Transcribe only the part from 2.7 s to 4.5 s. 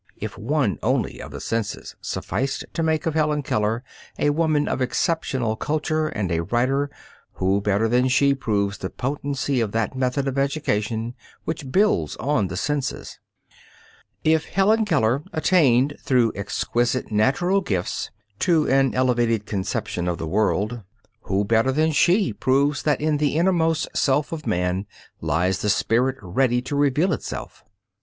to make of Helen Keller a